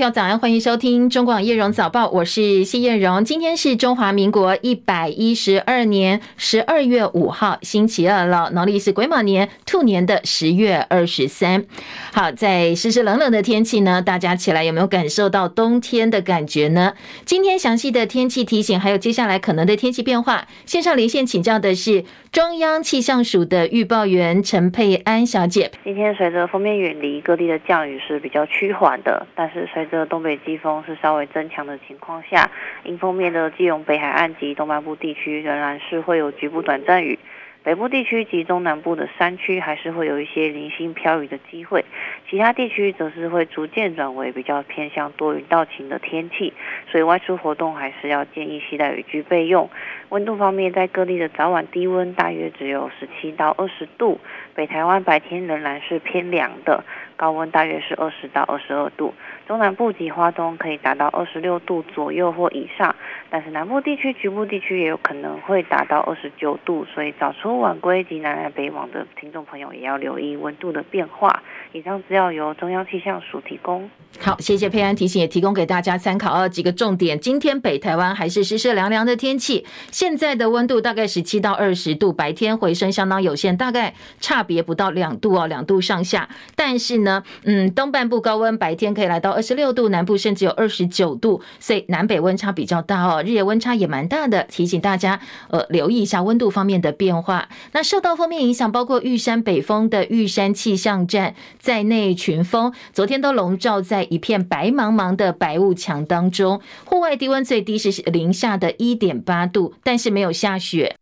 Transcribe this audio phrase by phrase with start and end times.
[0.00, 3.22] 朋友早安，欢迎收听中广叶荣早报，我是谢叶荣。
[3.22, 11.66] 今天是中华民国一百一十二年十二月五号，星期二了，农历是癸卯年兔年的十月二十三。
[12.14, 16.94] 好，在湿湿冷冷的天气呢，大家起来有没有感受到冬天的感觉呢？
[17.26, 25.70] 今天详细的天气提醒，还有接下来可能的天气变化，线上连线请教的是中央气象署的预报员陈佩安小姐。
[25.84, 32.50] 今天随着锋面远离，各地的降雨是比较趋缓的，但是随这东北季风是稍微增强的情况下，
[32.84, 37.18] 迎风面的基隆北海岸及东半部地区仍然是会有局部短暂雨。
[37.62, 41.84] 北部地区及中南部的山区还是会有一些零星飘雨的机会，
[42.26, 46.54] 其他地区则是会逐渐转为比较偏向多云到晴的天气，
[46.90, 49.68] 所以外出活动还是要建议携带雨具备用。
[50.08, 54.18] 温度方面，在各地的早晚低温大约只有十七到二十度，
[54.54, 56.82] 北台湾白天仍然是偏凉的，
[57.16, 59.12] 高温大约是二十到二十二度。
[59.50, 62.94] 中南部及花东可以达到二十六度左右或以上，
[63.30, 71.42] 但是南部地区局部地区也有可能会达到二十九度，所以早出晚归及南来北往的听众朋友也要留意温度的变化。
[71.72, 73.88] 以上资料由中央气象署提供。
[74.18, 76.48] 好，谢谢佩安提醒，也提供给大家参考啊。
[76.48, 86.28] 几个重点，今天北台湾还是湿湿凉凉的天气，现在的温度大概十七到二十度，白天回升相当有限，大概差别不到两度哦，两度上下。
[86.56, 97.48] 但是呢，嗯，东半部高温，白天可以来到二十六度，南部甚至有二十九度，所以南北温差比较大哦，日夜温差也蛮大的，提醒大家呃留意一下温度方面的变化。
[97.72, 110.96] 那受到锋面影响，包括玉山北峰的玉山气象站在内群峰，昨天都笼罩在一片白茫茫的白雾墙当中，户外低温最低是零下的一点八度，但是没有下雪。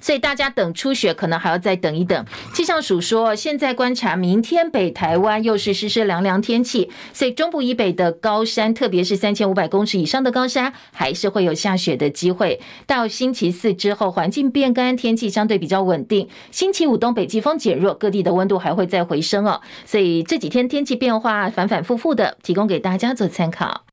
[0.00, 2.24] 所以大家等初雪可能还要再等一等。
[2.52, 12.60] 气象署说，现在观察明天北台湾又是湿湿凉凉天气，所以中部以北的高山，特别是三千五百公尺以上的高山，还是会有下雪的机会。
[12.86, 16.28] 到星期四之后，环境变干，天气相对比较稳定。
[16.50, 19.60] 星期五东北季风减弱，各地的温度还会再回升哦。
[19.84, 23.84] 所以这几天天气变化反反复复的，提供给大家做参考。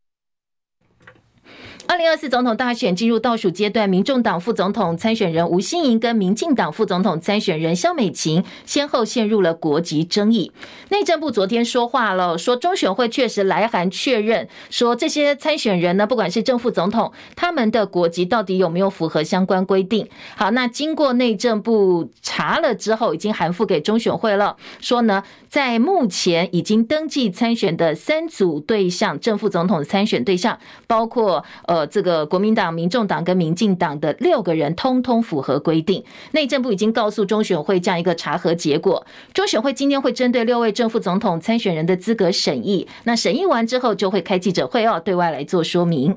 [1.91, 10.53] 二零二四总统大选进入倒数阶段，民众党副总统参选人吴欣盈跟民进党副总统参选人萧美琴先后陷入了国籍争议。
[10.87, 20.07] 内政部昨天说话了，说中选会确实来函确认，说这些参选人呢，不管是正副总统，他们的国籍到底有没有符合相关规定？
[20.37, 30.57] 好，那经过内政部查了之后，已经函复给中选会了，说呢，在目前已经登记参选的三组对象，正副总统参选对象，
[30.87, 31.80] 包括呃。
[31.87, 36.03] 这个国民党、民众党跟民进党的六个人，通通符合规定。
[36.31, 39.05] 内政部已经告诉中选会这样一个查核结果。
[39.33, 46.15] 中选会今天会针对六位正副总统参选人的资格审议，那审议完之后就会开记者会哦，对外来做说明。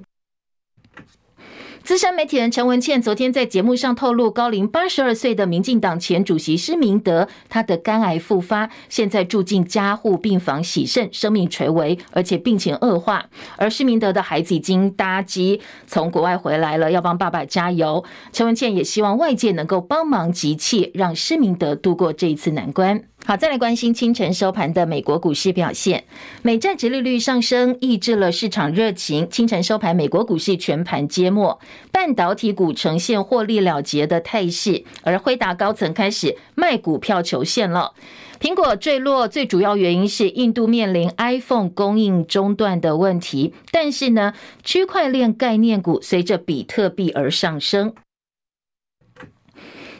[1.85, 13.27] 资深媒体人陈文茜昨天在节目上透露，高龄八十二岁的民进党前主席施明德，他的肝癌复发，现在住进加护病房洗肾，生命垂危，而且病情恶化。
[13.59, 18.03] 而施明德的孩子已经搭机从国外回来了，要帮爸爸加油。
[18.33, 23.05] 陈文茜也希望外界能够帮忙集气，让施明德度过这一次难关。
[23.27, 26.05] 好，再来关心清晨收盘的美国股市表现。
[26.43, 29.27] 美债殖利率上升，抑制了市场热情。
[29.31, 31.59] 清晨收盘，美国股市全盘皆末，
[31.91, 37.95] 半导体股呈现获利了结的态势，而辉达高层开始卖股票求现了。
[38.39, 47.95] 苹果坠落，最主要原因是印度面临 iPhone 供应中断的问题，但是呢，区块链概念股随着比特币而上升。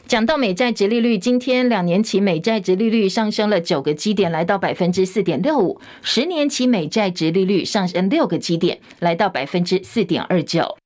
[0.07, 10.77] 讲到美债直利率，今天两年期美债直利率上升了九个基点，来到百分之四点六五；十年期美债直利率上升六个基点，来到百分之四点二九。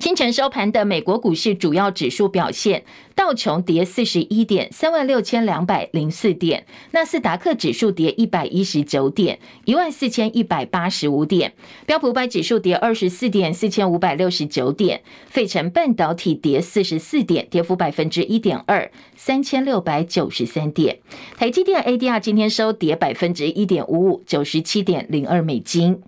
[0.00, 2.84] 清晨收盘的美国股市主要指数表现：
[3.14, 6.62] 道琼跌四十一点，三万六千两百零四点；
[6.92, 11.50] 纳斯达克指数跌一百一十九点，一万四千一百八十五点；
[11.84, 20.96] 标普百指数跌二十四点，四千五百六十九点；费城半导体跌四十四点，跌幅百分之一点二，三千六百九十三点；
[21.36, 26.00] 台积电 ADR 今天收跌百分之一点五五，九十七点零二美金。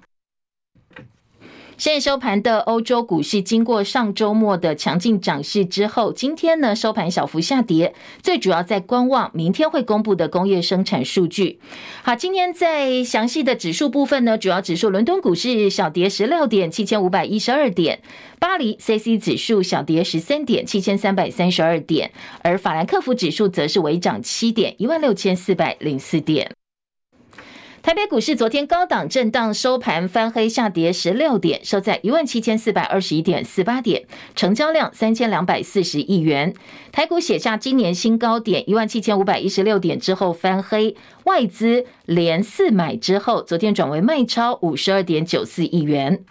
[1.79, 7.93] 现在收盘的欧洲股市，经过上周末的强劲涨势之后，今天呢收盘小幅下跌，
[8.23, 11.59] 最主要在观望明天会公布的工业生产数据。
[12.03, 17.99] 好，今天在详细的指数部分呢，主要指数伦敦股市小跌十六点，七千五百一十二点；
[18.39, 22.11] 巴黎 C C 指数小跌十三点，七千三百三十二点；
[22.43, 26.53] 而法兰克福指数则是微涨七点，一万六千四百零四点。
[27.83, 34.05] 台北股市昨天高档震荡收盘翻黑下跌十六点，收在一万七千四百二十一点四八点，
[34.37, 36.55] 成交量三千两百四十亿元。
[36.93, 40.95] 台股写下今年新高点一万七千五百一十六点之后翻黑，
[41.25, 46.25] 外资连四买之后，昨天转为卖超五十二点九四亿元。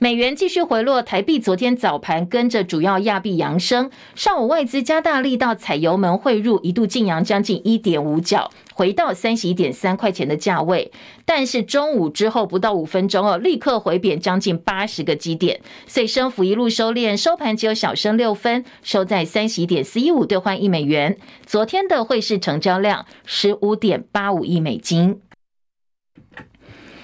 [0.00, 3.90] 美元继续回落，台币昨天早盘跟着主要亚币扬升。
[4.14, 10.92] 上午外资加大力道踩油门汇入，一度劲扬将近一点五角，回到三十一点三块钱的价位。
[11.24, 21.18] 但是中午之后不到五分钟哦，立刻回贬将近八十个基点，所以升幅一路收敛，收盘只有小升六分，收在三十一点四一五兑换一美元。
[21.44, 25.20] 昨天的汇市成交量十五点八五亿美金。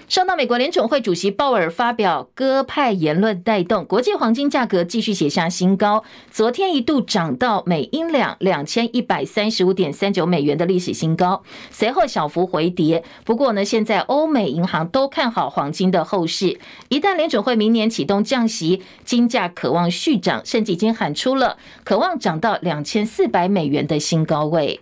[0.09, 6.05] 受到美国联准会主席鲍尔发表鸽派言论带动，国际黄金价格继续写下新高。
[6.31, 13.03] 昨天一度涨到每英两两千一百三十五点三九美元的历史新高，随后小幅回跌。
[13.25, 16.59] 不过呢，现在欧美银行都看好黄金的后市，
[16.89, 24.81] 一旦联准会明年启动降息，金价可望续涨，甚至已经喊出了可望涨到两千四百美元的新高位。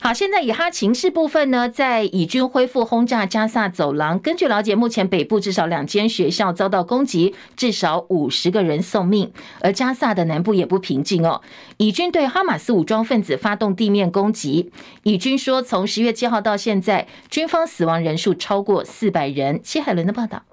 [0.00, 4.18] 好，现在以哈情势部分呢，在以军恢复轰炸加萨走廊。
[4.20, 9.32] 根据了解，目前北部至少两间学校遭到攻击，至少五十个人送命。
[9.60, 11.42] 而加萨的南部也不平静哦，
[11.78, 14.70] 以军对哈马斯武装分子发动地面攻击。
[15.02, 19.60] 以军说，从十月七号到现在，军方死亡人数超过四百人。
[19.62, 20.44] 戚海伦的报道。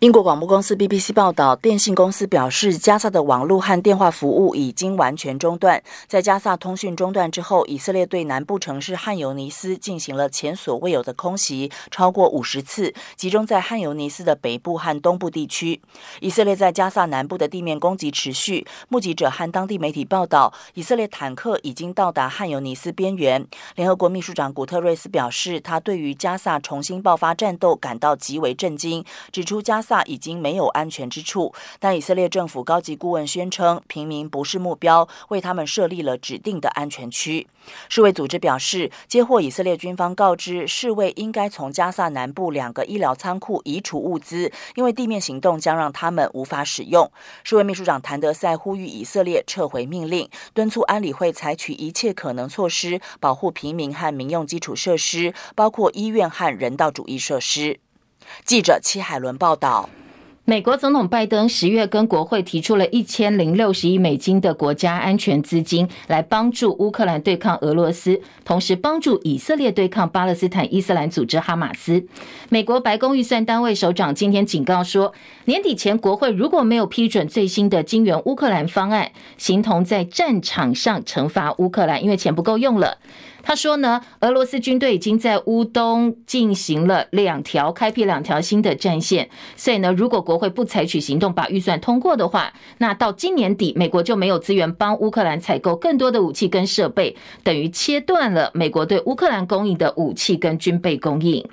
[0.00, 5.82] 英国广播公司 BBC 报道，电信公司表示，加萨的网络和电话服务已经完全中断。
[6.08, 15.82] 在加萨通讯中断之后，以色列对南部城市汉尤尼斯进行了前所未有的空袭，超过五十次，集中在汉尤尼斯的北部和东部地区。
[16.20, 18.66] 以色列在加萨南部的地面攻击持续。
[18.88, 23.46] 目击者和当地媒体报道，以色列坦克已经到达汉尤尼斯边缘。
[23.76, 37.48] 联合国秘书长古特瑞斯表示，他对于加萨重新爆发战斗感到极为震惊，指出加萨已经没有安全之处，但以色列政府高级顾问宣称，平民不是目标，为他们设立了指定的安全区。
[37.88, 47.10] 世卫组织表示，接获以色列军方告知，世卫应该从加萨南部两个医疗仓库移除物资，因为地面行动将让他们无法使用。
[47.42, 57.80] 世卫秘书长谭德赛呼吁以色列撤回命令，敦促安理会采取一切可能措施，保护平民和民用基础设施，包括医院和人道主义设施。
[58.44, 59.88] 记者戚海伦报道。
[60.46, 72.04] 美国总统拜登十月跟国会提出了一千零六十亿美金的国家安全资金，来帮助乌克兰对抗俄罗斯，同时帮助以色列对抗巴勒斯坦伊斯兰组织哈马斯。
[72.48, 75.12] 美国白宫预算单位首长今天警告说，
[75.44, 82.98] 年底前国会如果没有批准最新的金援乌克兰方案，形同在战场上惩罚乌克兰，因为钱不够用了。
[83.42, 101.44] 他说呢，俄罗斯军队已经在乌东进行了两条，开辟两条新的战线，所以呢，如果国会不采取行动把预算通过的话，那到今年底，美国就没有资源帮乌克兰采购更多的武器跟设备，等于切断了美国对乌克兰供应的武器跟军备供应。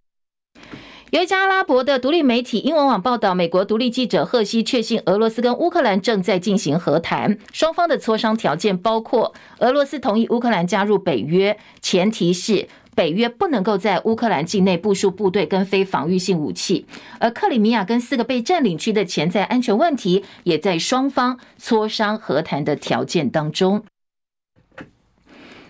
[1.11, 16.85] 有一家阿拉伯的独立媒体英文网报道，美国独立记者赫西确信，俄罗斯跟乌克兰正在进行和谈，双方的磋商条件包括俄罗斯同意乌克兰加入北约，前提是北约不能够在乌克兰境内部署部队跟非防御性武器，
[17.19, 23.81] 而克里米亚跟四个被占领区的潜在安全问题，也在双方磋商和谈的条件当中。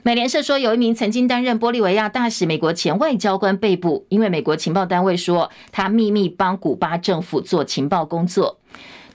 [0.07, 8.56] 美联社说，有一名曾经担任玻利维亚大使、美国前外交官被捕，因为美国情报单位说他秘密帮古巴政府做情报工作。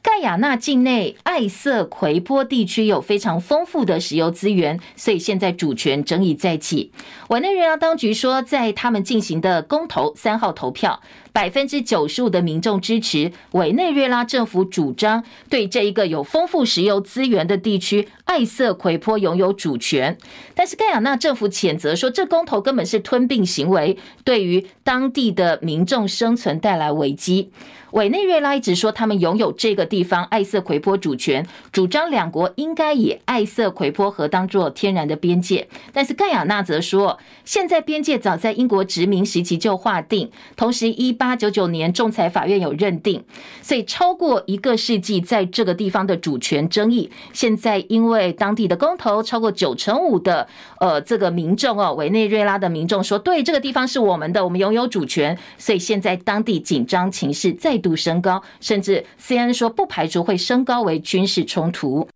[0.03, 6.91] 盖亚纳境内艾瑟奎波地区有非常丰富的石油资源，所以现在主权争议再起。
[7.29, 11.01] 委内瑞拉当局说，在他们进行的公投三号投票，
[11.33, 20.19] 百分之九十五的民众支持委内瑞拉政府主张对这一个有丰富石油资源的地区艾瑟奎波拥有主权。
[20.57, 27.53] 但是盖亚纳政府谴责说，这公投根本是吞并行为，对于当地的民众生存带来危机。
[27.93, 35.69] 委内瑞拉一直说他们拥有这个地方艾瑟奎波主权，主张两国应该以艾瑟奎波河当作天然的边界。
[35.93, 43.23] 但是盖亚纳则说，现在边界早在英国殖民时期就划定，同时一八九九年仲裁法院有认定，
[43.61, 50.49] 所以超过一个世纪在这个地方的主权争议，现在因为当地的公投超过九成五的
[50.81, 62.09] 呃这个民众哦，委内瑞拉的民众说对这个地方是我们的，我们拥有主权，所以现在当地紧张情势在度升高，甚至 CNN 说不排除会升高为军事冲突。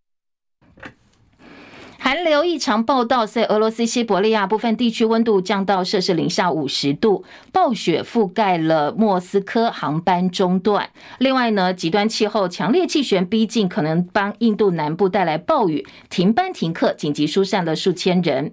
[1.99, 10.90] 寒流异常报道，在俄罗斯西伯利亚部分地区温度降到摄氏零下五十度，暴雪覆盖了莫斯科，航班中断。
[11.18, 18.52] 另外呢，极端气候、强烈气旋逼近，可能帮印度南部带来暴雨，停班停课，紧急疏散了数千人。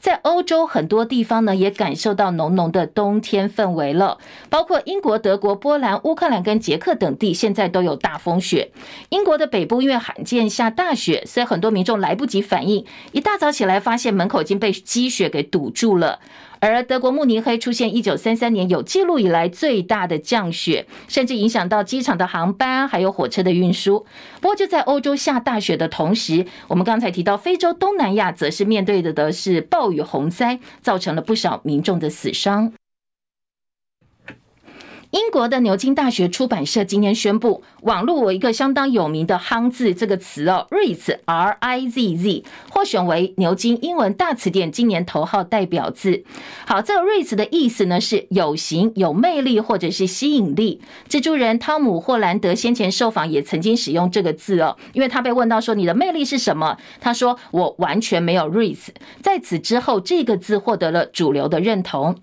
[0.00, 8.70] 在欧洲很多地方呢，也感受到浓浓的冬天氛围了，包括英国、德国、波兰、乌克兰跟捷克等地，现在都有大风雪。
[9.10, 16.18] 英国的北部因为罕见下大雪，所以很多民众来不及反应，一大早起来发现门口已经被积雪给堵住了。
[16.60, 24.04] 而德国慕尼黑出现一九三三年有记录以来最大的降雪，甚至影响到机场的航班，还有火车的运输。
[24.40, 32.72] 不过就在欧洲下大雪的同时，我们刚才提到非洲东南亚则是面对的的是暴雨洪灾，造成了不少民众的死伤。
[35.10, 46.22] 英国的牛津大学出版社今天宣布，网络有一个相当有名的夯字这个词哦，Rizz，R I Z Z，获选为牛津英文大词典今年头号代表字。
[46.64, 50.80] 好，这个 Rizz 的意思呢是有型、有魅力或者是吸引力。
[51.08, 58.90] 蜘蛛人汤姆·霍兰德先前受访也曾经使用这个字哦，因为他被问到说你的魅力是什么，他说我完全没有 Rizz。
[59.20, 62.14] 在此之后，这个字获得了主流的认同。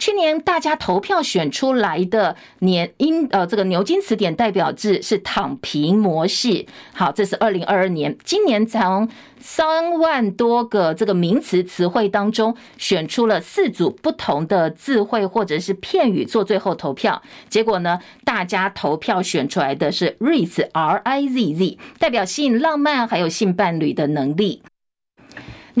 [0.00, 6.64] 去年大家投票选出来的年英呃这个牛津词典代表字是躺平模式。
[6.94, 9.06] 好，这是二零二二年，今年从
[9.38, 17.20] 三万多个这个名词词汇当中选出了四组不同的字汇或者是片语做最后投票。
[17.50, 24.62] 结果呢，大家投票选出来的是 Rizz R I Z Z，代表性浪漫还有性伴侣的能力。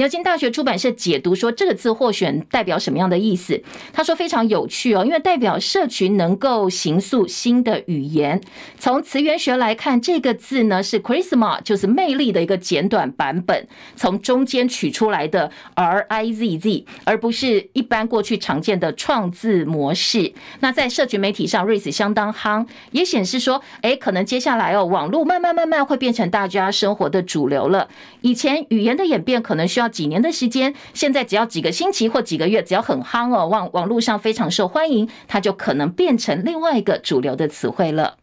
[0.00, 3.62] 牛津大学出版社解读说，这个字获选代表什么样的意思？
[3.92, 8.40] 他说非常有趣哦，因为代表社群能够形塑新的语言。
[8.78, 20.32] 从词源学来看，这个字呢是 charisma，就是魅力的一个简短版本，从中间取出来的 R I Z Z，而不是一般过去常见的创字模式。
[20.60, 27.90] 那在社群媒体上，Rizz 相当夯，也显示说，哎，可能接下来哦，网络慢慢慢慢会变成大家生活的主流了。
[28.22, 38.16] 以前语言的演变可能需要几年的时间，现在只要几个星期或几个月，只要很夯哦，网网络上非常受欢迎，它就可能变成另外一个主流的词汇了。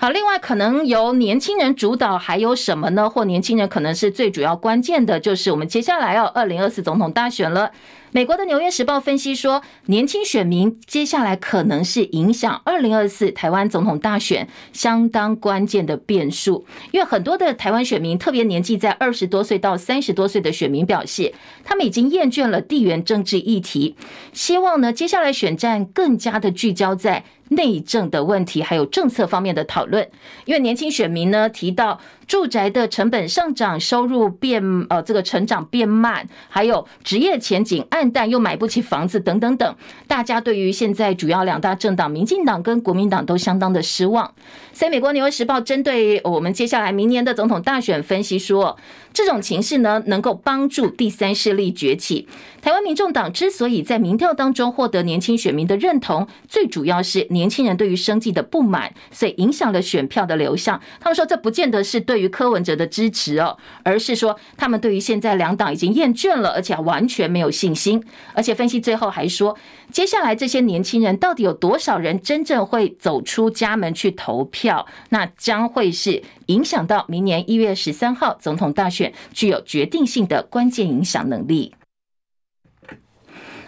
[0.00, 3.10] 好，另外可能由年轻人主导，还有什么呢？
[3.10, 7.72] 或年轻人可能是最主要关键的，就是我们接下来要二零二四总统大选了。
[8.10, 21.34] 美国的《纽约时报》分析说，年轻选民接下来可能是影响二零二四台湾总统大选相当关键的变数，因为很多的台湾选民，特别年纪在二十多岁到三十多岁的选民表示，
[21.64, 23.94] 他们已经厌倦了地缘政治议题，
[24.32, 30.08] 希望呢接下来选战更加的聚焦在内政的问题，还有政策方面的讨论。
[30.46, 39.74] 因为年轻选民呢提到，住宅的成本上涨，收入变呃这个成长变慢，还有职业前景暗淡，又买不起房子等等等，
[40.06, 44.34] 大家对于现在主要两大政党民进党跟国民党都相当的失望。
[44.74, 48.76] 所以美国纽约时报针对我们接下来明年的总统大选分析说，
[49.18, 52.28] 这种情势呢能够帮助第三势力崛起。
[52.60, 60.78] 台湾民众党之所以在民调当中获得年轻选民的认同，最主要是年轻人对于生计的不满，所以影响了选票的流向。
[61.00, 62.18] 他们说这不见得是对。
[62.18, 68.02] 于柯文哲的支持哦，而是说他们对于现在两党已经厌倦了，而且完全没有信心。
[68.34, 69.56] 而且分析最后还说，
[69.92, 74.86] 接下来这些年轻人到底有多少人真正会走出家门去投票？
[75.10, 81.74] 那将会是影响到明年一月十三号总统大选具有决定性的关键影响能力。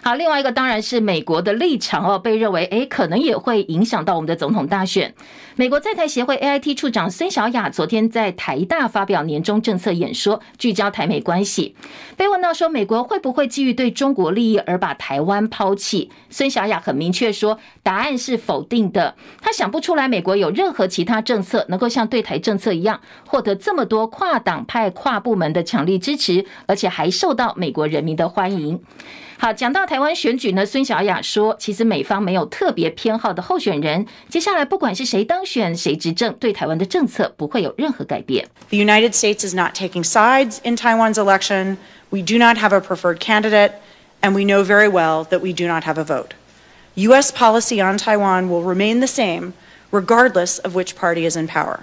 [0.03, 5.13] 好，另外一个当然是美国的立场哦，被认为诶可能也会影响到我们的总统大选。
[5.55, 11.75] 美国在台协会 AIT 处长孙小雅昨天在台大发表年终政策演说，聚焦台美关系。
[12.17, 19.13] 被问到说美国会不会基于对中国利益而把台湾抛弃，孙小雅很明确说，答案是否定的。
[19.39, 28.81] 他想不出来美国有任何其他政策能够像对台政策一样，获得这么多跨党派、跨部门的强力支持，而且还受到美国人民的欢迎。
[29.40, 38.46] 好，讲到台湾选举呢，孙小雅说，其实美方没有特别偏好的候选人，接下来不管是谁当选、谁执政，对台湾的政策不会有任何改变。
[38.70, 41.76] The United States is not taking sides in Taiwan's election.
[42.10, 43.72] We do not have a preferred candidate,
[44.22, 46.30] and we know very well that we do not have a vote.
[46.94, 47.30] U.S.
[47.30, 49.52] policy on Taiwan will remain the same,
[49.90, 51.80] regardless of which party is in power.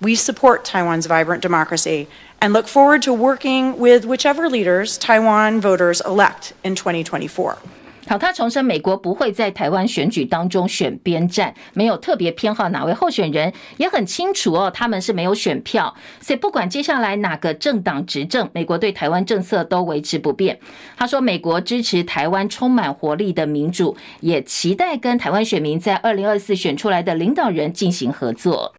[0.00, 2.08] We support Taiwan's vibrant democracy
[2.39, 7.55] and look forward to working with whichever leaders Taiwan voters elect in 2024.
[8.07, 20.59] 好，他重申美国不会在台湾选举当中选边站，没有特别偏好哪位候选人，也很清楚哦，他们是没有选票，所以不管接下来哪个政党执政，美国对台湾政策都维持不变。
[20.97, 28.73] 他说，美国支持台湾充满活力的民主，也期待跟台湾选民在二零二四选出来的领导人进行合作。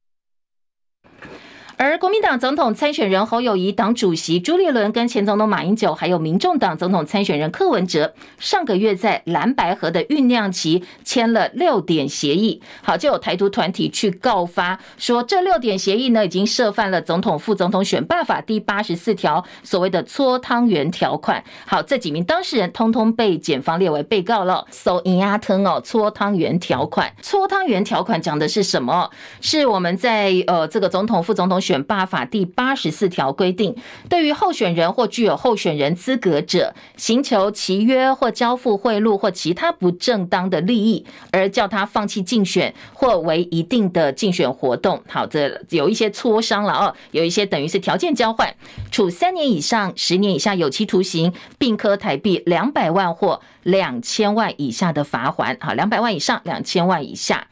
[1.82, 12.60] 而国民党总统参选人侯友谊、党主席朱立伦跟前总统马英九，还有民众党总统参选人柯文哲，上个月在蓝白合的酝酿期签了六点协议。
[12.82, 21.42] 好，就有台独团体去告发说，这六点协议呢，已经涉犯了总统、副总统选罢法第八十四条所谓的搓汤圆条款。
[21.64, 24.66] 好，这几名当事人通通被检方列为被告了。
[24.70, 29.08] 搜银鸭汤哦，搓汤圆条款，搓汤圆条款讲的是什么？
[29.40, 33.76] 是我们在呃这个总统、副总统选选罢法第八十四条规定，
[34.08, 45.00] 对于候选人或具有候选人资格者，行求契约或交付贿赂或其他不正当的利益，而叫他放弃竞选或为一定的竞选活动。
[45.06, 48.52] 好，这有一些磋商了哦，有一些等于是条件交换，
[48.90, 55.56] 处三年以上十年以下有期徒刑，并科台币两百万或两千万以下的罚锾。
[55.60, 57.46] 好，两百万以上，两千万以下。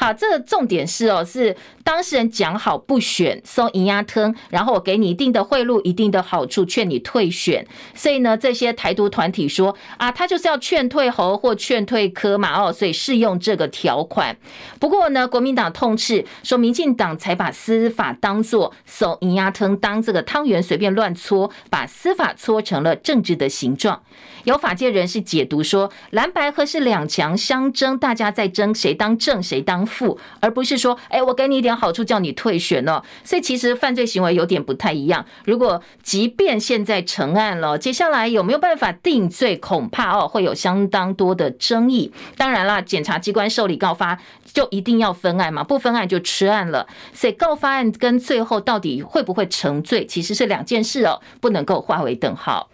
[0.00, 1.54] 好，这个重点是哦，是
[1.84, 7.66] 当事人讲好不选，送银鸭汤，然后我给你一定的贿赂、一定的好处，劝你退选。
[7.94, 14.34] 所以呢，这些台独团体说啊，他就是要劝退侯或劝退柯嘛哦，所以适用这个条款。
[14.78, 24.00] 不过呢，国民党痛斥说，民进党才把司法当作送银鸭汤，当这个汤圆随便乱搓，把司法搓成了政治的形状。
[24.44, 33.02] 有法界人士解读说，蓝白合是两强相争，大家在争谁当正谁当副，而不是说，哎，我给你一点好处，叫你退选哦。
[33.24, 35.24] 所以其实犯罪行为有点不太一样。
[35.44, 42.12] 如果即便现在成案了，接下来有没有办法定罪，恐怕哦会有相当多的争议。
[42.36, 44.18] 当然啦，检察机关受理告发
[44.52, 46.86] 就一定要分案嘛，不分案就吃案了。
[47.12, 52.68] 所以告发案跟最后到底会不会成罪，其实是两件事哦，不能够划为等号。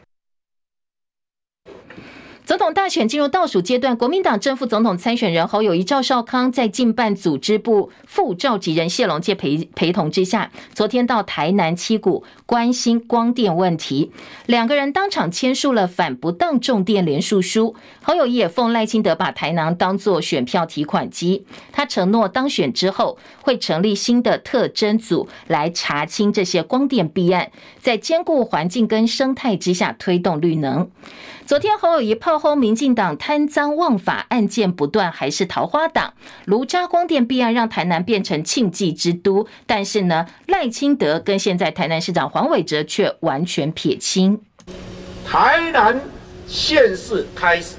[2.44, 14.12] 总统大选进入倒数阶段，国民党正副总统参选人侯友谊、赵少康在近办组织部副召集人谢龙介陪陪同之下，昨天到台南七股关心光电问题，
[14.46, 17.74] 两个人当场签署了反不当种电连署书。
[18.00, 27.50] 侯友谊也奉赖清德把台南当作选票提款机，他承诺当选之后会成立新的特侦组来查清这些光电弊案，
[27.81, 30.88] 在兼顾环境跟生态之下推动绿能。
[31.46, 36.12] 昨天侯友宜炮轰民进党贪赃枉法案件不断，还是桃花党
[36.44, 44.40] 卢渣光电弊案让台南变成庆忌之都，但是呢赖清德跟现在台南市长黄伟哲却完全撇清。
[45.24, 46.00] 台南
[46.48, 47.76] 县市开始，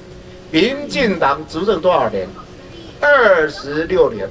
[0.50, 2.26] 民进党执政多少年？
[3.02, 4.30] 二十六年。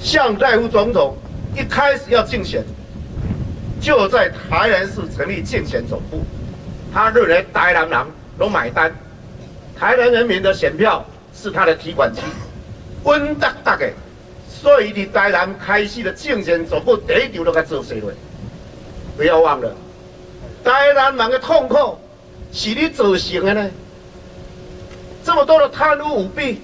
[0.00, 1.16] 向赖副总统
[1.54, 2.64] 一开始要竞选，
[3.80, 6.24] 就在台南市成立竞选总部，
[6.92, 8.06] 他认为台南人。
[8.38, 8.94] 都买单，
[9.78, 12.20] 台南人民的选票是他的提款机，
[13.04, 13.90] 温大大的，
[14.48, 18.12] 所以你台南开始的竞选总部第一条都该做谁了？
[19.16, 19.74] 不要忘了，
[20.64, 21.98] 台南人的痛苦
[22.52, 23.70] 是你造成的呢。
[25.24, 26.60] 这么多的贪污舞弊，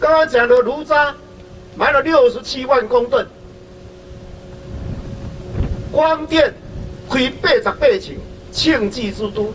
[0.00, 1.14] 刚刚讲的炉渣
[1.76, 3.26] 买了六十七万公吨，
[5.92, 6.52] 光电
[7.08, 8.18] 亏八十八亿，
[8.50, 9.52] 庆忌之都。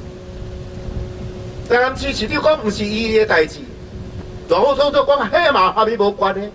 [1.69, 3.59] 但支持你讲不是伊的代志，
[4.49, 6.47] 然后说说讲黑马和你无关呢？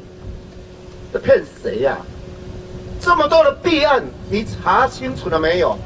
[1.12, 1.96] 这骗谁呀？
[3.00, 5.78] 这么多的弊案，你查清楚了没有？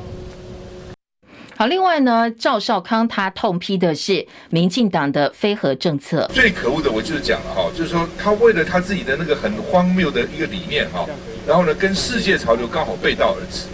[1.56, 6.28] 好，另外呢，赵少康他痛批的是民进党的非核政策。
[6.33, 11.06] 最可恶的，我就是讲了哈，就是说他为了他自己的那个很荒谬的一个理念哈，
[11.46, 13.66] 然后呢，跟世界潮流刚好背道而驰，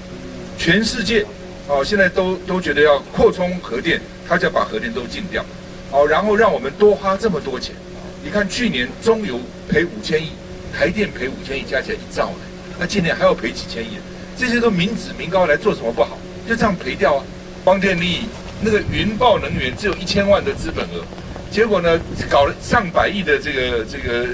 [0.58, 1.24] 全世界。
[1.68, 5.44] 哦，现在都都觉得要扩充核电，他就要把核电都禁掉，
[5.90, 7.74] 哦，然后让我们多花这么多钱。
[8.22, 10.32] 你看去年中油赔五千亿，
[10.76, 12.40] 台电赔五千亿，加起来一兆呢，
[12.78, 13.98] 那今年还要赔几千亿，
[14.36, 16.18] 这些都民脂民膏来做什么不好？
[16.48, 17.24] 就这样赔掉啊！
[17.64, 18.22] 光电力
[18.60, 21.04] 那个云豹能源只有一千万的资本额，
[21.50, 24.26] 结果呢搞了上百亿的这个这个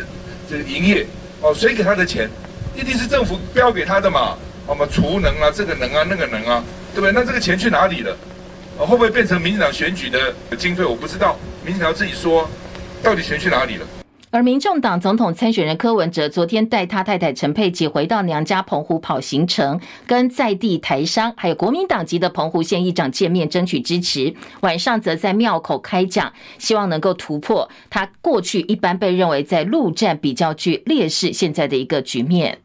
[0.48, 1.06] 这个营业，
[1.40, 2.28] 哦，谁给他的钱？
[2.74, 4.36] 一定是政府标给他的嘛？
[4.66, 6.62] 我们储能啊，这个能啊，那个能啊。
[6.94, 7.10] 对不对？
[7.10, 8.14] 那这个钱去哪里了？
[8.86, 10.84] 会不会变成民进党选举的经费？
[10.84, 12.48] 我不知道，民进党自己说，
[13.02, 13.86] 到底钱去哪里了？
[14.30, 24.34] 而民众党总统参选人柯文哲昨天带他太太陈佩琪回到娘家澎湖跑行程，跟在地台商还有国民党籍的澎湖县议长见面，争取支持。
[24.60, 32.58] 晚上则在庙口开讲，希望能够突破他过去一般被认为在陆战比较具劣势现在的一个局面。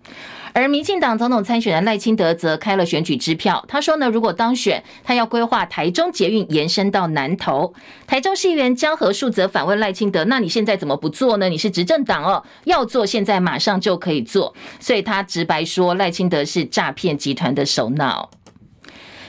[0.58, 7.76] 而民进党总统参选人赖清德则开了选举支票，他说呢，如果当选，他要规划台中捷运延伸到南投。
[8.08, 11.48] 台中市议员江河树则反问赖清德：“那你现在怎么不做呢？
[11.48, 18.32] 你是执政党哦，要做现在马上就可以做。”所以他直白说赖清德是诈骗集团的首脑。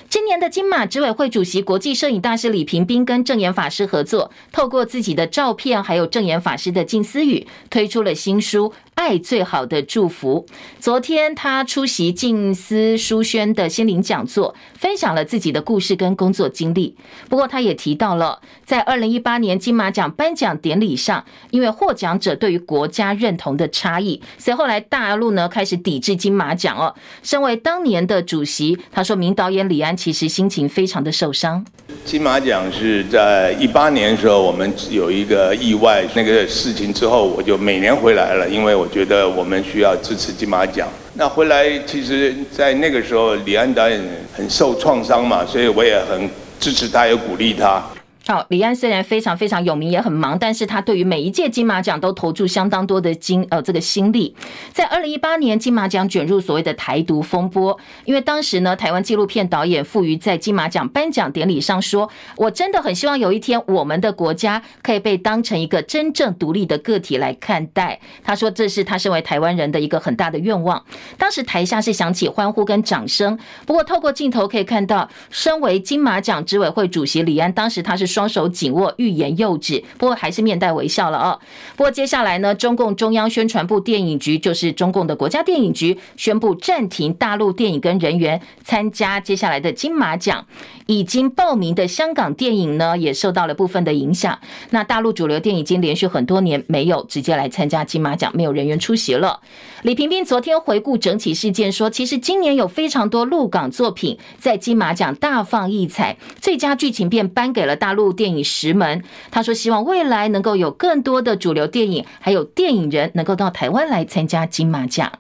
[0.09, 8.73] 今年的金马执委会主席、国际摄影大师李平宾跟证严法师合作，透过自己的照片，还有证严法师的静思语，推出了新书。
[8.99, 10.45] 爱最好的祝福。
[10.81, 16.97] 昨天他出席静思书轩的心灵讲座，分享了自己的故事跟工作经历。
[17.29, 26.93] 不过他也提到了，在二零一八年金马奖颁奖典礼上，因为获奖者对于国家认同的差异，所以后来大陆呢开始抵制金马奖哦。
[27.23, 31.65] 身为当年的主席，他说名导演李安其实心情非常的受伤。
[32.05, 38.88] 金马奖是在一八年的时候，我们有一个意外那个事情之后，我就每年回来了，因为我。
[38.89, 40.89] 觉得我们需要支持金马奖。
[41.15, 44.01] 那回来，其实，在那个时候，李安导演
[44.35, 47.85] 很受创伤嘛，所以我也很支持他，也鼓励他。
[48.29, 54.37] 好，李安虽然非常非常有名，也很忙，但是他对于每一届金马奖都投注相当多的精呃这个心力。
[54.71, 70.85] 在二零一八年金马奖卷入所谓的台独风波，因为当时呢，台湾纪录片导演傅余在金马奖颁奖典礼上说：“我真的很希望有一天我们的国家可以被当成一个真正独立的个体来看待。”他说这是他身为台湾人的一个很大的愿望。
[71.17, 78.18] 当时台下是响起欢呼跟掌声，不过透过镜头可以看到，身为金马奖执委会主席李安，当时他是。
[78.19, 81.39] 双手紧握，欲言又止，不过还是面带微笑了啊。
[81.77, 90.45] 不过接下来呢，中共中央宣传部电影局，就是中共的国家电影局，宣布暂停大陆电影跟人员参加接下来的金马奖。
[90.87, 94.37] 已经报名的香港电影呢，也受到了部分的影响。
[94.71, 99.39] 那大陆主流电影已经连续很多年没有直接来参加金马奖，没有人员出席了。
[99.83, 108.08] 李屏宾昨天回顾整体事件说，其实今年有非常多陆港作品在金马奖大放异彩，最佳剧情片颁给了大陆。
[108.13, 115.13] 电影石门，他说希望未来能够有更多的主流电影，还有电影人能够到台湾来参加金马奖。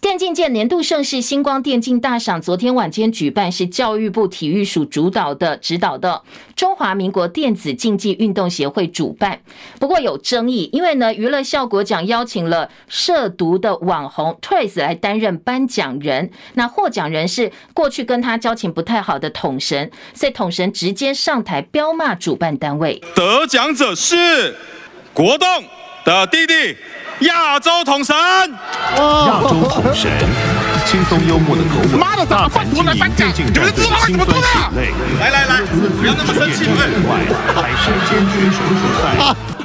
[0.00, 6.22] 电竞界年度盛事星光电竞大赏昨天晚间举办，是教育部体育署主导的、指导的
[6.54, 9.40] 中华民国电子竞技运动协会主办。
[9.80, 23.02] 不过有争议，因为呢，娱乐效果奖邀请了涉毒的网红 Twice 来担任颁奖人，那获奖人是过去跟他交情不太好的统神，所以统神直接上台彪骂主办单位。
[23.16, 24.54] 得奖者是
[25.12, 25.48] 国栋
[26.04, 26.76] 的弟弟。
[27.20, 28.14] 亚洲统神，
[28.96, 30.10] 亚洲统神，
[30.86, 35.62] 轻松幽默的口吻，妈的，大胆经营电竞战队辛酸血泪，来来来，
[36.00, 36.86] 不要那么生气，外
[37.56, 39.02] 还身兼选手出赛。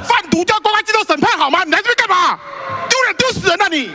[0.02, 1.62] 贩毒就要公开接受审判好吗？
[1.64, 2.38] 你来这边干嘛？
[2.88, 3.90] 丢脸丢死人啊你！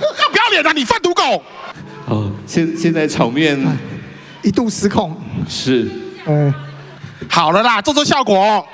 [0.00, 1.42] 要不要脸啊你贩毒狗！
[2.06, 3.56] 哦，现现在场面
[4.42, 5.16] 一度失控，
[5.48, 5.88] 是，
[6.26, 6.52] 嗯，
[7.30, 8.66] 好了啦，做做效果。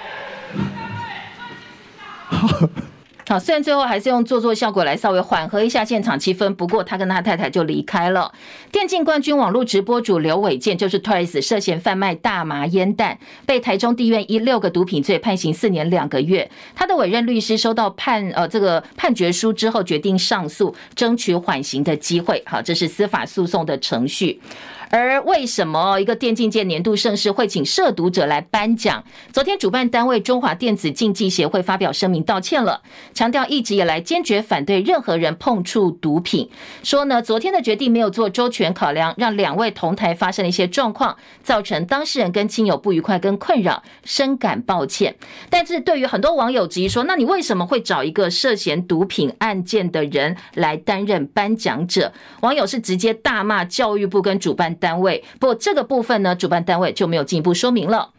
[3.29, 8.33] 好，虽然最后还是用做做效果来稍微缓和一下现场气氛，不过他跟他太太就离开了。
[8.73, 16.51] 电竞冠军网络直播主刘伟健就是 Twice 涉嫌贩卖大麻烟弹，被台中地院以六个毒品罪判刑四年两个月。
[16.75, 22.43] 他的委任律师收到判呃这个判决书之后，决定上诉，争取缓刑的机会。
[22.47, 24.41] 好，这是司法诉讼的程序。
[24.91, 29.03] 而为什么一个电竞界年度盛事会请涉毒者来颁奖？
[29.33, 36.49] 昨天主办单位中华电子竞技协会发表声明道歉了，强调一直以来坚决反对任何人碰触毒品，
[36.83, 45.17] 说呢昨天的决定没有做周全考量，让两位同台发生了一些状况，造成当事人跟亲友不愉快跟困扰，深感抱歉。
[45.51, 52.13] 但是对于很多网友质疑说，那你为什么会找一个涉嫌毒品案件的人来担任颁奖者？
[52.41, 58.11] 网友是直接大骂教育部跟主办单位，不过这个部分呢，主办单位就没有进一步说明了。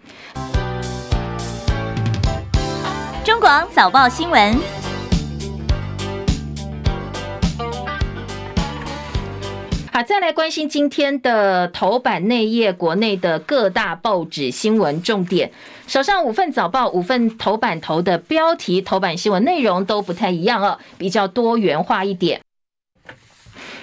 [3.25, 4.57] 中广早报新闻，
[9.91, 15.51] 好，再来关心今天的头版内页，国内的各大报纸新闻重点。
[15.85, 22.41] 手上五份早报，五份头版头的标题，头版新闻内容都不太一样哦，比较多元化一点。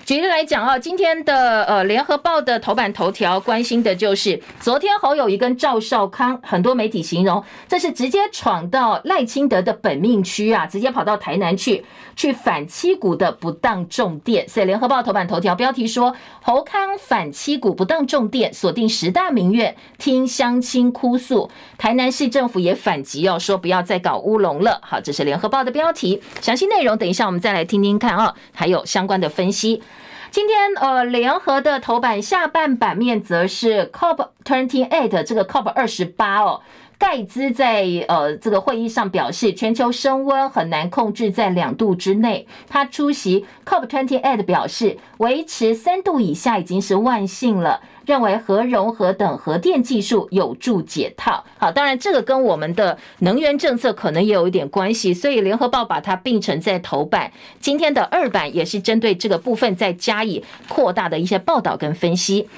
[0.06, 14.48] 举例来讲啊，今天的呃联合报的头版头条关心的就是昨天侯友宜跟赵少康，很多媒体形容这是直接闯到赖清德的本命区啊，直接跑到台南去去反七股的不当重电。
[14.48, 21.50] 所以联合报头版头条标题说侯康反七股不当重电，锁定十大民怨，听乡亲哭诉。
[21.78, 24.80] 台南市政府也反击哦，说不要再搞乌龙了。
[24.82, 29.82] 好，这是联合报的标题，详细内容等一下我们再来听听看啊，还有相关的分析。
[30.30, 36.60] 今天呃，联合的头版下半版面则是 COP twenty eight 这个 COP 二十八哦。
[36.98, 42.46] 盖兹在呃这个会议上表示，全球升温很难控制在两度之内。
[42.68, 47.82] 他出席 COP28 表示，维持三度以下已经是万幸了。
[48.06, 51.44] 认为核融合等核电技术有助解套。
[51.58, 57.30] 好，当然这个跟我们的能源政策可能也有一点关系，所以联合报把它并成在头版。
[57.60, 62.48] 今天的二版也是针对这个部分再加以扩大的一些报道跟分析。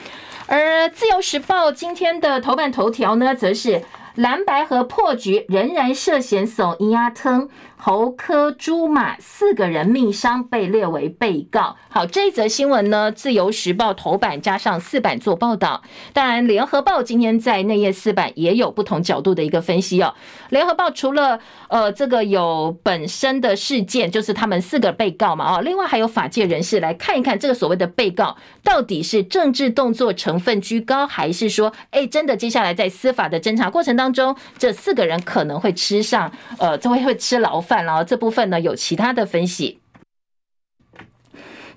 [0.46, 3.82] 而自由时报今天的头版头条呢，则是。
[4.14, 7.48] 蓝白和破局，仍然涉嫌怂伊阿腾。
[7.80, 11.76] 侯科朱马四个人命伤，被列为被告。
[11.88, 15.80] 好，这一则新闻呢，《自由时报》头版加上四版做报道。
[16.12, 20.12] 当然，《联合报》今天在内页四版也有不同角度的一个分析哦。
[20.50, 21.38] 《联合报》除了
[21.68, 37.62] 呃这个有本身的事件，就是他们四个被告嘛，哦，另外还有法界人士来看一看这个所谓的被告到底是政治动作成分居高，还是说，哎，真的接下来在司法的侦查过程当中，这四个人可能会吃上呃，就会会吃牢。
[37.68, 39.78] 反了，这部分呢有其他的分析。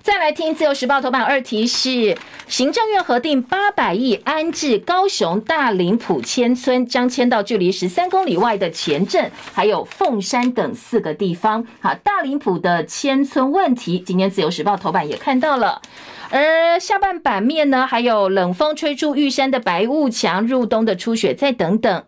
[0.00, 11.64] 再来听自由时报头版二题是，行政院核定八百亿安置高雄大林埔迁村，将迁到距离十三公里外的前镇，还有凤山等四个地方。
[11.80, 15.80] 好，大林埔的迁村问题，今天自由时报头版也看到了。
[16.30, 22.04] 而下半版面呢，还有冷风吹出玉山的白雾墙，入冬的初雪，再等等。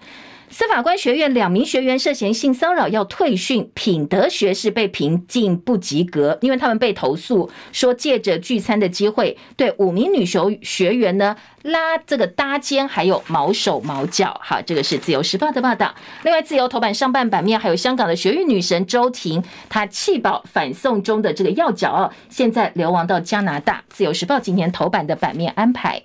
[0.56, 14.40] 司法官学院两名学员涉嫌性骚扰要退训，品德学士被评进不及格，因为他们被投诉说借着聚餐的机会对五名女学学员呢拉这个搭肩，还有毛手毛脚。
[14.44, 15.92] 好，这个是自由时报的报道。
[16.22, 23.82] 另外，自由头版上半版面还有香港的学运女神周婷，她弃保反送中的这个要角哦，现在流亡到加拿大。
[23.88, 26.00] 自由时报今天头版的版面安排。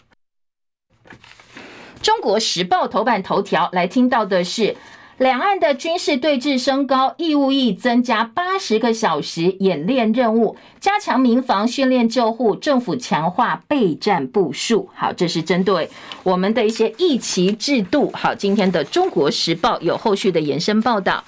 [2.02, 4.76] 中国时报头版头条来听到的是，
[5.20, 14.88] 两岸的军事对峙升高，义务役增加八十个小时演练任务，加强民防训练救护，政府强化备战部署。
[14.96, 15.90] 好，这是针对
[16.24, 18.10] 我们的一些役期制度。
[18.14, 21.22] 好，今天的中国时报有后续的延伸报道。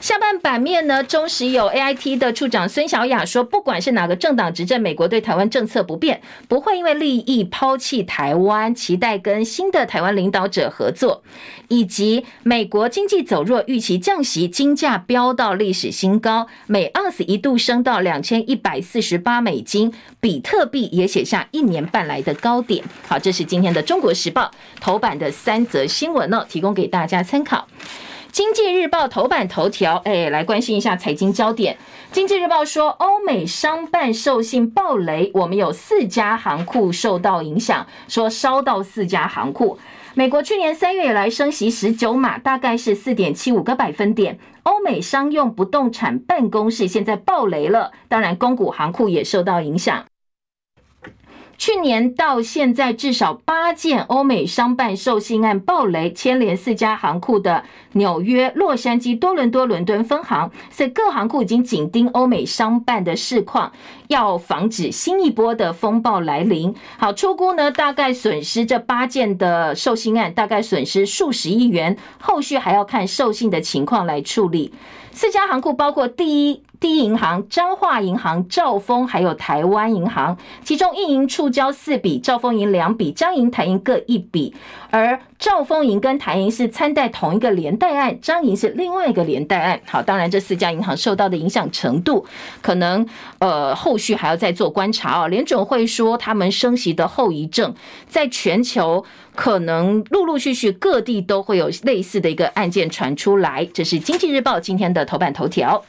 [0.00, 11.22] 下半版面呢，中时有 AIT 的处长孙小雅说，不管是哪个政党执政，美国对台湾政策不变，不会因为利益抛弃台湾，期待跟新的台湾领导者合作，
[11.68, 22.84] 以及美国经济走弱，预期降息，金价飙到历史新高，每盎司一度升到两千一百四十八美金，比特币也写下一年半来的高点。
[23.08, 27.66] 好，这是今天的中国时报头版的三则新闻呢，提供给大家参考。
[28.30, 31.76] 经济日报头版头条，哎，来关心一下财经焦点。
[32.12, 39.76] 经济日报说，欧美商办授信暴雷，我们有四家行库受到影响，说烧到四家行库。
[40.16, 44.38] 美国去年三月以来升息十九码，大概是四点七五个百分点。
[44.62, 50.04] 欧美商用不动产办公室现在暴雷了，当然，公股行库也受到影响。
[51.56, 63.72] 去年到现在，至少八件欧美商办授信案爆雷，牵连四家行库的纽约、洛杉矶、多伦多、伦敦分行，所以各行库已经紧盯欧美商办的市况，
[64.08, 66.74] 要防止新一波的风暴来临。
[66.98, 74.74] 好，出估呢，大概损失这八件的授信案，大概损失数十亿元，后续还要看授信的情况来处理。
[75.12, 76.63] 四家行库包括第一。
[76.80, 84.54] 第一银行、彰化银行、兆丰还有台湾银行，其中一银触礁四笔，兆丰银两笔，彰银、台银各一笔。
[84.90, 89.80] 而兆丰银跟台银是参贷同一个连带案，彰银是另外一个连带案。
[89.86, 92.24] 好，当然这四家银行受到的影响程度，
[92.62, 93.06] 可能
[93.38, 95.28] 呃后续还要再做观察哦。
[95.28, 97.74] 联准会说他们升息的后遗症，
[98.06, 103.66] 在全球可能陆陆续续各地都会有类似的一个案件传出来。
[103.72, 105.82] 这是经济日报今天的头版头条。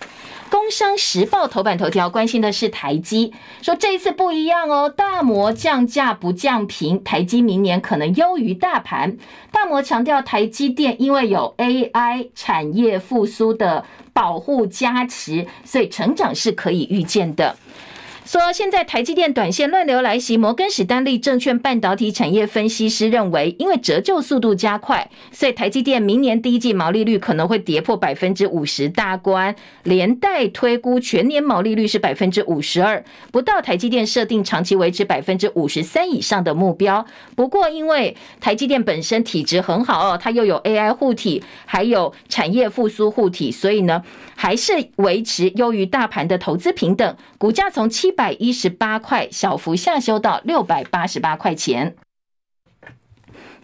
[0.49, 9.17] 工商时报头版头条关心的是台积，说这一次不一样哦，大摩降价不降频，台积明年可能优于大盘。
[9.51, 17.57] 大摩强调台积电因为有 AI 产业复苏的保护加持，所以成长是可以预见的。
[18.25, 37.05] 说现在台积电短线乱流来袭，摩根史丹利证券半导体产业分析师认为，因为折旧速度加快，所以台积电明年第一季毛利率可能会跌破百分之五十大关，连带推估全年毛利率是百分之五十二，不到台积电设定长期维持百分之五十三以上的目标。
[37.35, 44.03] 不过，因为台积电本身体质很好哦，它又有 AI 护体，还有产业复苏护体，所以呢，
[44.35, 51.95] 还是维持优于大盘的投资平等，股价从七百一十八块小幅下修到六百八十八块钱。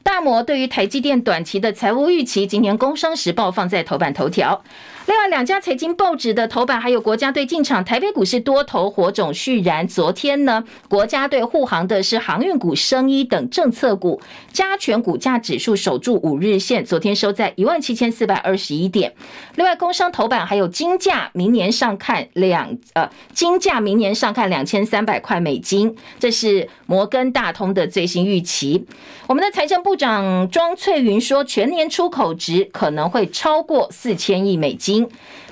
[0.03, 4.63] 大摩对于台积电短期的财务预期，今天《工商时报》放在头版头条。
[5.11, 9.85] 另外两家财经报纸的头版还有国家队进场，台北股市多头火种续燃。
[9.85, 14.21] 昨天呢，国家队护航的是航运股、生医等政策股，
[14.53, 19.13] 加权股价指数守住五日线，昨天收在一万七千四百二十一点。
[19.55, 28.85] 另外，工商头版还有金价明年上看两呃，金价明年上看两千三百块美金，这是摩根大通的最新预期。
[29.27, 35.00] 我们的财政部长庄翠云说，全年出口值可能会超过四千亿美金。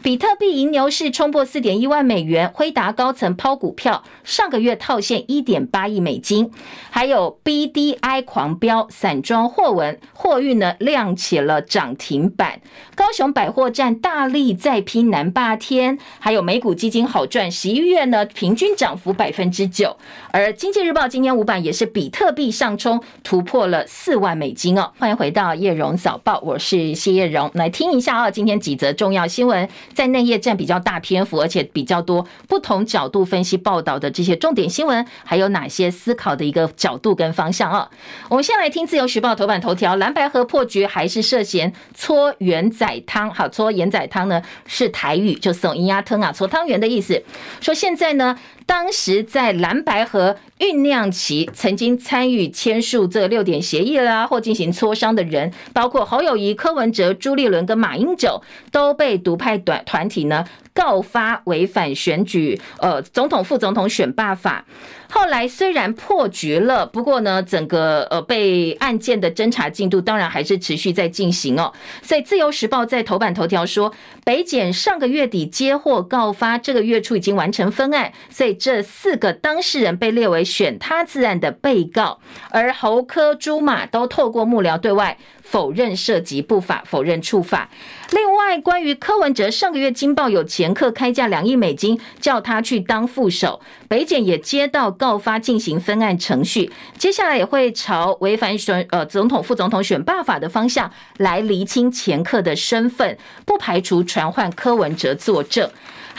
[0.01, 6.49] 比特币银牛市冲破四点一万美元，辉达高层抛股票，上个月套现一点八亿美金，
[6.89, 12.61] 还有 BDI 狂飙，散装货文货运呢亮起了涨停板。
[12.95, 19.97] 高雄百货站大力再拼南霸天，还有美股基金好赚，十一月呢平均涨幅百分之九。
[20.31, 24.91] 而经济日报今天五版也是比特币上冲，突破了四万美金哦。
[24.97, 29.69] 欢迎回到叶荣早报，我是谢叶荣，来听一下啊，今天几则重要新闻。
[29.93, 37.89] 在内页占比较大篇幅，而且比较多不同角度分析报道的这些重点新闻，还有哪些思考的一个角度跟方向啊？
[38.27, 43.29] 我们先来听自由时报头版头条：蓝白合破局，还是涉嫌搓圆仔汤？
[43.31, 47.23] 好，搓盐仔汤呢是台语，就送银鸭汤啊，搓汤圆的意思。
[47.61, 48.37] 说现在呢。
[48.65, 64.65] 当时在蓝白合酝酿期，曾经参与签署这六点协议啦，或进行磋商的人，包括侯友谊、柯文哲、朱立伦跟马英九，都被独派短团体呢告发违反选举呃总统、副总统选罢法。
[65.11, 71.73] 后来虽然破局了，不过呢，整个呃被案件的侦查进度当然还是持续在进行哦。
[72.01, 73.91] 所以《自由时报》在头版头条说，
[74.23, 82.19] 北检上个月底接获告发，这个月初已经完成分案，所以这四个当事人被列为选他自案的被告，
[82.51, 85.17] 而侯科朱马都透过幕僚对外。
[85.41, 87.71] 否认涉及不法，否认触法。
[88.11, 93.59] 另外，关于柯文哲上个月惊爆有前客开价两亿美金，叫他去当副手。
[93.89, 96.71] 北检也接到告发，进行分案程序。
[96.97, 105.67] 接下来也会朝违反选呃总统、副总统选罢法的方向来厘清前客的身份，不排除传唤柯文哲作证。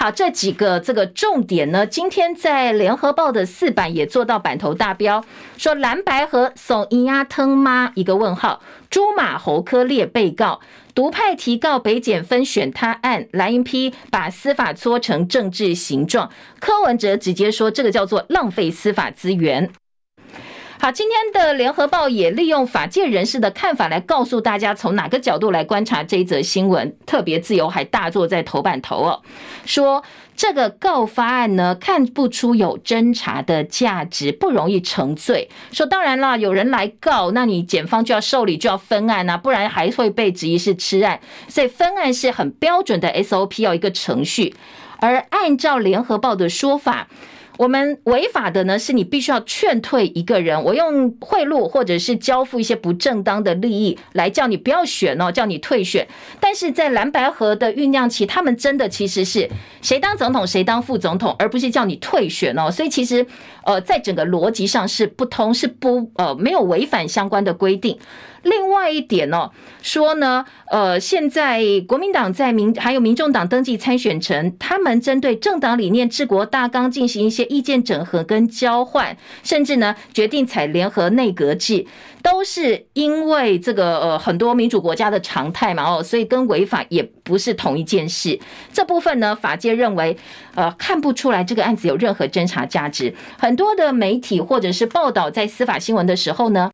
[0.02, 5.22] 好，这几个这个重点呢，今天在联合报的四版也做到版头大标，
[5.58, 7.92] 说蓝白和送伊阿吞妈？
[7.94, 8.62] 一个问号。
[8.88, 10.60] 朱马侯科列被告，
[10.94, 19.70] 独派提告北检分选他案，蓝营批把司法搓成政治形状，柯文哲直接说这个叫做浪费司法资源。
[20.82, 26.96] 好，今天的联合报也利用法界人士的看法来告诉大家，从哪个角度来观察这一则新闻。
[27.04, 29.20] 特别自由还大作在头版头哦，
[29.66, 30.02] 说
[30.34, 35.50] 这个告发案呢，看不出有侦查的价值，不容易成罪。
[35.70, 41.20] 说当然啦，有人来告，那你检方就要受理，就要分案啊，不然还会被质疑是吃案。
[41.46, 44.54] 所以分案是很标准的 SOP，要一个程序。
[45.00, 47.08] 而按照联合报的说法。
[47.60, 56.08] 我们违法的呢，是你必须要劝退一个人，我用贿赂或者是交付一些不正当的利益来叫你不要选哦，叫你退选。
[56.40, 59.46] 但是在蓝白河的酝酿期，他们真的其实是
[59.82, 62.70] 谁当总统谁当副总统，而不是叫你退选哦。
[62.70, 63.26] 所以其实
[63.64, 67.98] 呃，在整个逻辑上是不通，是不呃没有违反相关的规定。
[68.42, 69.50] 另外一点呢，
[69.82, 81.84] 说呢，呃，现在国民党在民还有民众党登记参选成，他们针对政党理念、治国大纲进行一些意见整合跟交换，甚至呢决定采联合内阁制，
[82.22, 88.38] 都是因为这个呃很多民主国家的常态嘛哦，所以跟违法也不是同一件事。
[88.72, 90.16] 这部分呢，法界认为
[90.54, 93.14] 呃看不出来这个案子有任何侦查价值。
[93.38, 96.70] 很多的媒体或者是报道在司法新闻的时候呢。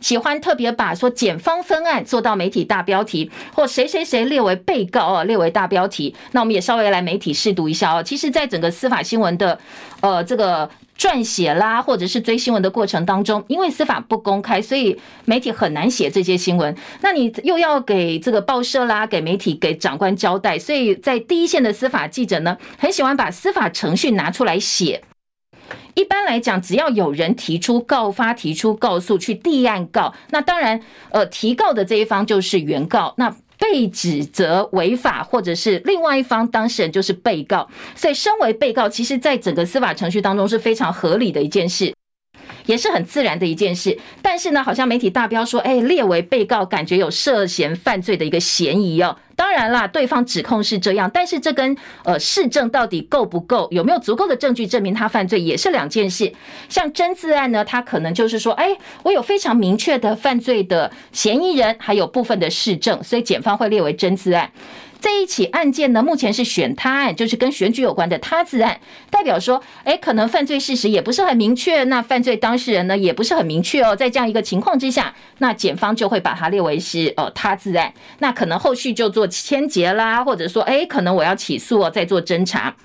[0.00, 6.14] 喜欢特别把说检方分案做到媒体大标题，或谁谁谁列为被告哦，列为大标题。
[6.32, 8.02] 那我们也稍微来媒体试读一下哦。
[8.02, 9.58] 其实，在整个司法新闻的
[10.00, 16.74] 呃这个撰写啦，或者是追新闻的过程当中，因为司法不公开，所以媒体很难写这些新闻。
[17.00, 25.02] 那你又要给这个报社啦、给媒体、给长官交代，所以在第一线的司法记者呢，很喜欢把司法程序拿出来写。
[25.94, 33.14] 一般来讲，只要有人提出告发、提出告诉、去立案告，那当然，呃，提告的这一方就是原告。
[33.16, 41.94] 那被指责违法，或者是另外一方当事人就是被告，所以身为被告，其实在整个司法程序当中是非常合理的一件事。
[42.70, 49.16] 也是很自然的一件事，但是呢，好像媒体大标说，哎，列为被告，感觉有涉嫌犯罪的一个嫌疑哦。
[49.34, 56.32] 当然啦，对方指控是这样，但是这跟呃事证到底够不够，有没有足够的证据证明他犯罪，也是两件事。
[56.68, 58.68] 像真自案呢，他可能就是说，哎，
[59.02, 64.48] 我有非常明确的犯罪的嫌疑人，还有部分的事证，所以检方会列为真自案。
[65.00, 68.80] 这一起案件呢，目前是选他案，就是跟选举有关的他自案，
[69.10, 82.76] 代表说，哎，可能犯罪事实也不是很明确，那犯罪当事人呢也不是很明确哦，在这样一个情况之下，那检方就会把它列为是哦他自案，那可能后续就做签结啦，或者说，哎，可能我要起诉哦，再做侦查。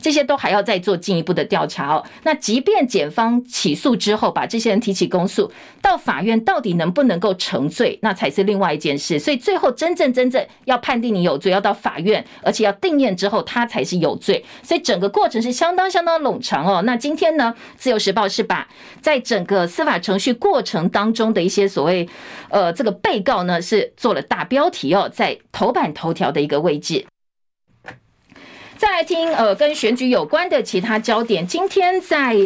[0.00, 2.04] 这些都还要再做进一步的调查哦。
[2.22, 9.18] 那即便检方起诉之后，把这些人提起公诉，到法院到底能不能够成罪，那才是另外一件事。
[9.18, 14.44] 所以最后真正真正要判定你有罪，要到法院，而且要定验之后，他才是有罪。
[14.62, 16.82] 所以整个过程是相当相当冗长哦。
[16.82, 18.68] 那今天呢，自由时报是把
[19.00, 22.08] 在整个司法程序过程当中的一些所谓
[22.50, 27.04] 呃这个被告呢，是做了大标题哦，在头版头条的一个位置。
[28.78, 31.44] 再来听呃，跟选举有关的其他焦点。
[31.44, 32.36] 今天在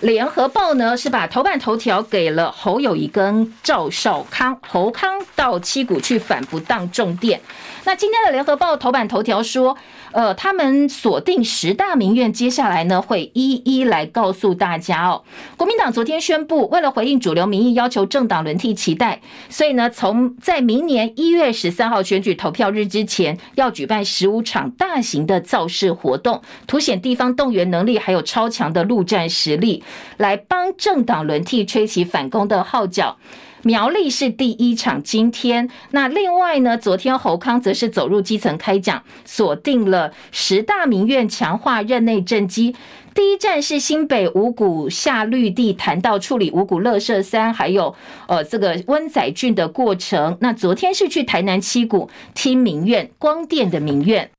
[0.00, 7.40] 联合报呢，是把头版头条给了侯友宜跟赵少康，侯康到七股去反不当重电。
[7.84, 9.76] 那今天的联合报头版头条说。
[10.10, 15.22] 呃，他们锁定十大民怨，接下来呢会一一来告诉大家哦。
[15.54, 19.20] 国民党昨天宣布，为了回应主流民意，要求政党轮替期待，
[19.50, 29.84] 所以呢，从在明年一月十三号选举投票日之前，要举办十五场大型的造势活动，凸显地方动员能力，还有超强的陆战实力，
[30.16, 33.16] 来帮政党轮替吹起反攻的号角。
[33.62, 42.76] 苗栗是第一场，今天那另外呢，昨天侯康则是走入基层开讲，锁定了十大民怨，强化任内政绩。
[43.14, 47.92] 第一站是新北五股下绿地，谈到处理五股乐社山，还有
[48.28, 50.38] 呃这个温仔郡的过程。
[50.40, 54.30] 那昨天是去台南七股听民怨，光电的民怨。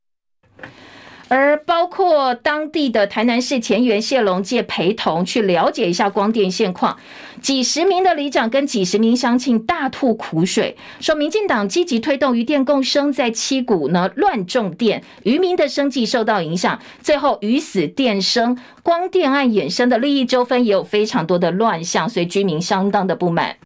[1.30, 6.98] 而包括当地的台南市前议员谢龙介陪同去了解一下光电现况，
[7.40, 23.58] 几十名的里长跟几十名乡亲大吐苦水，说民进党积极推动渔电共生，在七股呢乱种电，渔民的生计受到影响，最后鱼死电生，光电案衍生的利益纠纷也有非常多的乱象，所以居民相当的不满。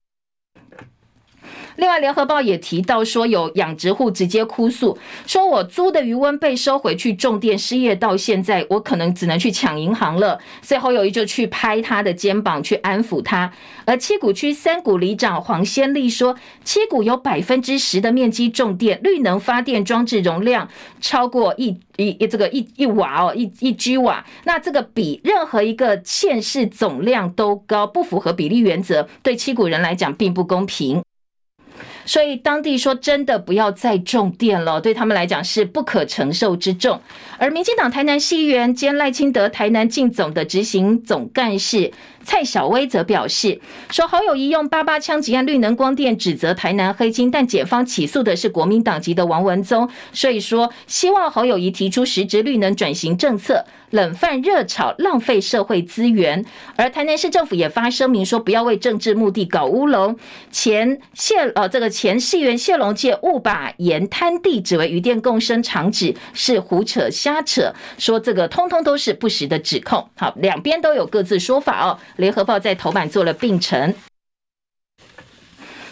[1.78, 10.39] 另外，联合报也提到说，有养殖户直接哭诉，说我租的鱼塭被收回去种电，失业到现在，我可能只能去抢银行了。
[10.61, 13.51] 所以侯友宜就去拍他的肩膀，去安抚他。
[13.86, 20.69] 而七股区三股里长黄先丽说，七股有百分之十的面积种电，绿能发电装置容量
[21.01, 31.01] 超过一一一这个一一瓦哦，一一 G 瓦，那这个比任何一个县市总量都高，不符合比例原则，对七股人来讲并不公平。
[32.06, 36.99] 所以当地说，真的不要再种电了，对他们来讲是不可承受之重。
[37.38, 41.91] 而民进党台南市议员兼赖清德台南进总的执行总干事。
[42.24, 43.59] 蔡小薇则表示
[43.91, 56.43] 说，侯友宜用八八枪击案绿能光电指责台南黑金，但检方起诉的是国民党籍的王文宗，所以说希望侯友宜提出实质绿能转型政策，冷饭热炒，浪费社会资源。
[56.76, 60.17] 而台南市政府也发声明说，不要为政治目的搞乌龙。
[60.51, 70.09] 前谢呃这个前市议员谢龙介误把盐滩地指为渔电共生场址，是胡扯瞎扯，说这个通通都是不实的指控。
[70.15, 71.99] 好，两边都有各自说法哦。
[72.18, 73.95] 联合报在头版做了并陈，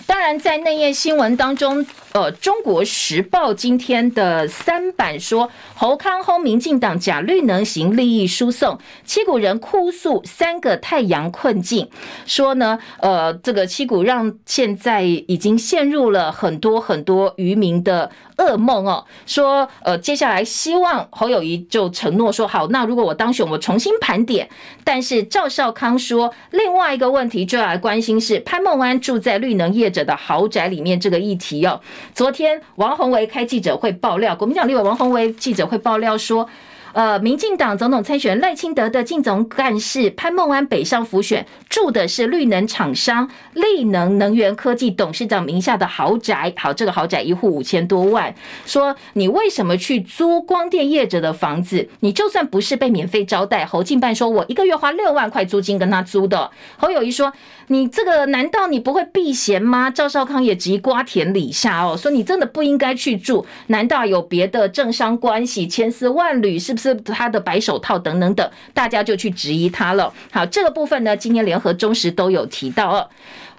[0.05, 1.85] 当然在内页新闻当中。
[2.13, 11.89] 呃，中国时报今天的三版说，侯康轰民进党假绿能行利益输送，七股人哭诉三个太阳困境，
[12.25, 19.05] 说呢，呃，这个七股让现在已经陷入了很多很多渔民的噩梦哦。
[19.25, 24.49] 说，呃，接下来希望侯友宜就承诺说，好，那如果我当选，我重新盘点。
[24.83, 31.79] 但是赵少康说，另外一个问题就要来关心是潘孟安住在绿能业者的豪宅里面这个议题哦。
[32.13, 36.47] 昨天王宏维开记者会爆料，国民党立委王宏维记者会爆料说，
[36.93, 46.53] 呃，民进党总统参选赖清德的竞总干事潘孟安北上辅选，住的是绿能厂商力能能源科技董事长名下的豪宅。
[46.57, 48.33] 好，这个豪宅一户五千多万。
[48.65, 51.87] 说你为什么去租光电业者的房子？
[52.01, 56.51] 你就算不是被免费招待，侯进办说我一个月花六万块租金跟他租的。
[56.77, 57.31] 侯友谊说
[57.67, 59.89] 你这个难道你不会避嫌吗？
[59.89, 65.65] 赵少康也急瓜田李下哦，说你真的不应该去住，难道有别的政商关系？
[65.67, 66.95] 千丝万缕是不是？
[66.95, 70.11] 他的白手套等等等，大家就去质疑他了。
[70.31, 73.09] 好，这个部分呢，今天联合中时都有提到哦。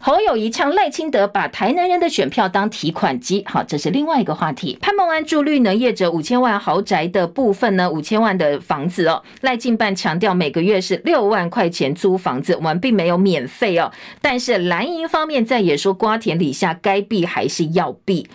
[0.01, 4.77] 侯友宜呛赖清德把台南人的选票当提款机，好，这是另外一个话题。
[4.81, 13.93] 潘孟安住绿能业者五千万豪宅的部分呢，五千万的房子哦，赖进办强调每个月是六万块钱租房子，我们并没有免费哦。
[14.21, 18.27] 但是蓝营方面在也说瓜田李下，该避还是要避。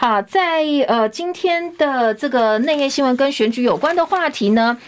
[0.00, 4.78] 好，在呃今天的这个内页新闻跟选举有关的话题呢。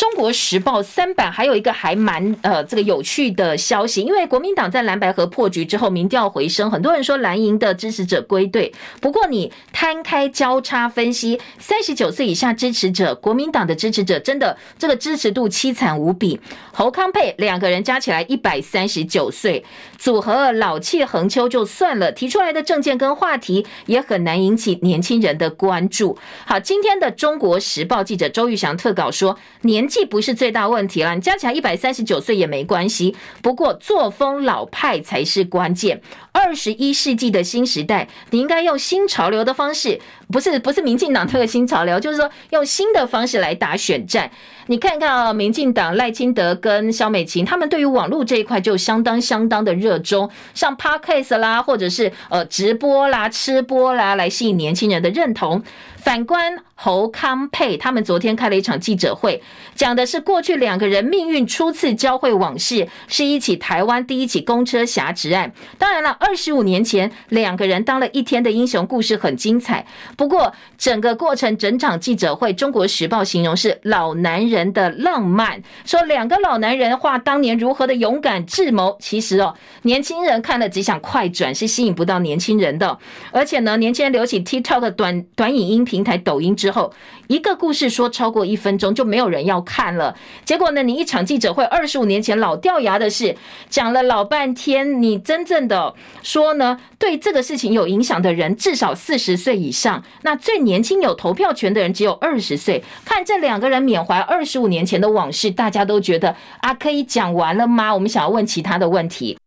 [0.00, 8.72] 中国时报三版还有一个还蛮呃这个有趣的消息，因为国民党在蓝白河破局之后，民调回升，很多人说蓝营的支持者归队。
[9.02, 16.40] 不过你摊开交叉分析，三十九岁以下支持者，国民党的支持者真的这个支持度凄惨无比。
[16.72, 19.62] 侯康沛两个人加起来一百三十九岁，
[19.98, 26.16] 组合老气横秋就算了，提出来的政见跟话题也很难引起年轻人的关注。
[26.46, 29.89] 好，今天的中国时报记者周玉祥特稿说年。
[29.90, 33.16] 既不是最大问题了，你加起来一百三十九岁也没关系。
[33.42, 36.00] 不过作风老派才是关键。
[36.32, 44.30] 二十一世纪的新时代，你应该用新潮流的方式，不是不是民进党这个新潮流，就是说用新的方式来打选战。
[44.68, 55.64] 你看看啊，民进党赖清德跟萧美琴，他们对于网络这一块就相当相当的热衷，像 Podcast 啦，或者是呃直播啦、吃播啦，来吸引年轻人的认同。
[55.96, 59.42] 反观侯康沛，他们昨天开了一场记者会，
[59.74, 65.52] 讲的是过去两个人命运初次交汇往事，是一起台湾第一起公车挟持案。
[65.76, 69.86] 当然了，二十五年前两个人当了一天的英雄，故事很精彩。
[70.16, 78.96] 不过整个过程，整场记者会，《中国时报》形容是老男人的浪漫，说两个老男人话当年如何的勇敢智谋。
[78.98, 82.98] 其实哦，年轻人看了只想快转，是吸引不到年轻人的。
[83.32, 85.84] 而且呢，年轻人流起 TikTok 短短影音。
[85.90, 86.92] 平台抖音之后，
[87.28, 90.16] 一个故事说超过一分钟就没有人要看了。
[90.44, 93.36] 结果呢，你一场记者会，二十五年前老掉牙的事
[93.68, 102.82] 讲了老半天，你真正的说呢，对这个事情有影响的人至少四十岁以上，那最年轻有投票权的人只有二十岁。
[103.04, 107.92] 看这两个人缅怀二十五年前的往事，大家都觉得啊，可以讲完了吗？
[107.94, 109.38] 我们想要问其他的问题。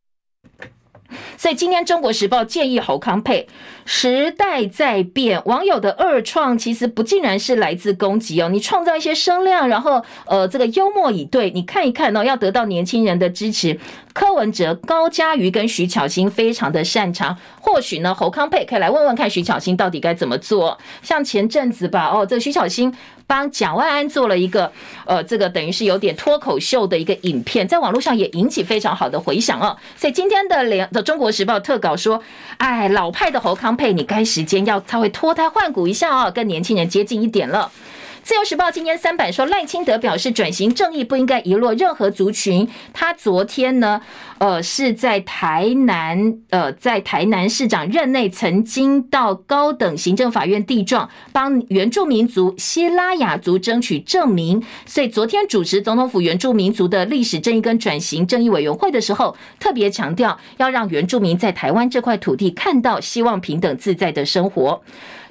[1.38, 3.48] 所以今天《中国时报》建议侯康沛，
[3.86, 8.50] 时代在变，网友的二创其实不尽然是来自攻击哦。
[8.50, 13.80] 你创造一些声量，然后呃这个幽默以对，你看一看哦，要得到年轻人的支持。
[14.14, 20.78] 柯文哲、高嘉瑜跟徐巧芯非常的擅长，或许呢侯康沛可以来问问看徐巧芯到底该怎么做。
[21.02, 22.94] 像前阵子吧，哦这徐巧芯。
[23.26, 24.70] 帮蒋万安做了一个，
[25.06, 29.76] 呃，这个等于是有点脱口秀的一个影片，在网络上也引起非常好的回响哦。
[29.96, 32.22] 所以今天的联的《中国时报》特稿说，
[32.58, 37.72] 哎，老派的侯康配，你该时间要稍微脱胎换骨一下哦，跟年轻人接近一点了。
[38.24, 42.66] 自由时报今天三版说，赖清德表示转型正义不应该遗落任何族群。
[42.94, 44.02] 他昨天呢，
[44.38, 54.64] 呃，是在台南，呃，在台南市长任内曾经到高等行政法院递状，帮原住民族西拉雅族争取正名。
[54.86, 64.82] 所以昨天主持总统府原住民族的历史正义跟转型正义委员会的时候，特别强调要让原住民在台湾这块土地看到希望平等自在的生活。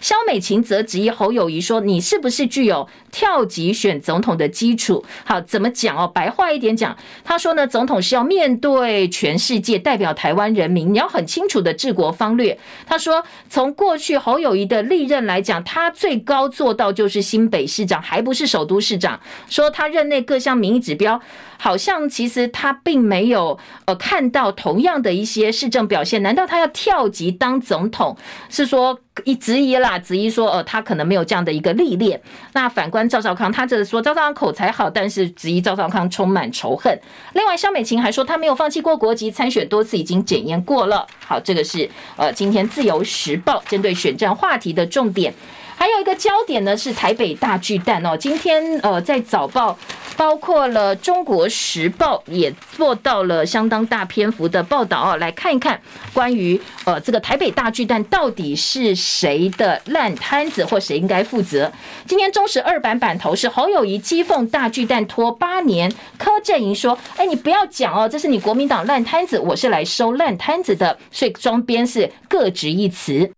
[0.02, 6.10] 肖美琴则质疑侯友谊说：“你是不是具有跳级选总统的基础？”好，怎么讲哦？
[6.12, 12.58] 白话一点讲，他说呢，总统是要面对全世界，代表台湾人民，你要很清楚的治国方略。
[12.84, 19.20] 他说，从过去侯友谊的历任来讲，他最高做到就是新北市长，还不是首都市长。
[19.48, 21.20] 说他任内各项民意指标。
[21.58, 28.16] 好像其实他并没有呃看到同样的一些市政表现，难道他要跳级当总统？
[28.48, 32.20] 是说一质疑啦，质疑说呃他可能没有这样的一个历练。
[32.54, 36.98] 那反观赵少康，他这说赵少康口才好，但是质疑赵少康充满仇恨。
[37.34, 41.06] 另外萧美琴还说他没有放弃过国籍，参选多次已经检验过了。
[41.26, 45.32] 好，这个是呃今天自由时报针对选战话题的重点。
[45.74, 49.76] 还有一个焦点呢是台北大巨蛋哦，今天呃在早报
[50.16, 55.80] 包括了《中国时报》也做到了相当大篇幅的报道哦，来看一看
[56.12, 61.70] 关于呃这个台北大巨蛋到底是谁的烂摊子，或谁应该负责。
[62.06, 73.32] 今天中时二版版头是侯友谊讥讽大巨蛋拖八年，柯震营说：“哎，你不要讲哦，这是你国民党烂摊子，我是来收烂摊子的。”所以双边是各执一词。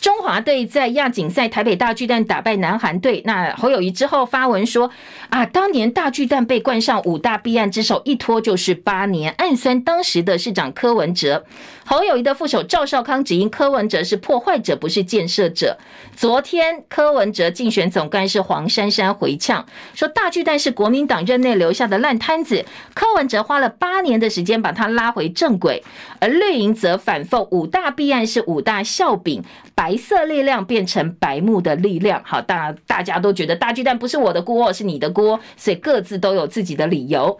[0.00, 4.90] 中华队在亚锦赛台北大巨蛋打败南韩队，那侯友谊之后发文说
[5.28, 11.44] 啊，当年大巨蛋被冠上五大弊案之首，一拖就是八年，暗算当时的市长柯文哲。
[11.88, 15.78] 侯友宜的副手赵少康只因柯文哲是破坏者，不是建设者。
[16.14, 19.64] 昨天柯文哲竞选总干事黄珊珊回呛
[19.94, 25.82] 说，大巨蛋是国民党任内留下的烂摊子，柯文哲花了八年的时间把它拉回正轨，
[26.20, 29.42] 而绿营则反讽五大弊案是五大笑柄，
[29.74, 32.20] 白色力量变成白目的力量。
[32.22, 37.38] 好，大大家都觉得大巨蛋不是我的锅，是你的锅，所以各自都有自己的理由。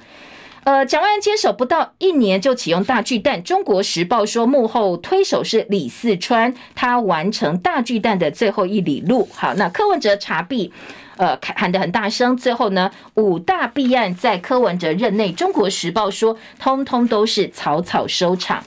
[0.68, 9.26] 呃，蒋万安接手不到一年就启用大巨蛋，《中国时报》说幕后推手是李四川，他完成大巨蛋的最后一里路。
[9.32, 10.70] 好，那柯文哲查弊，
[11.16, 12.36] 呃，喊得很大声。
[12.36, 18.62] 最后呢，五大弊案在柯文哲任内，《中国时报》说通通都是草草收场。